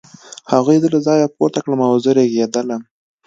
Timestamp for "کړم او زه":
1.63-2.11